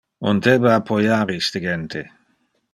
On 0.29 0.39
debe 0.45 0.71
appoiar 0.73 1.29
iste 1.37 1.59
gente. 1.69 2.01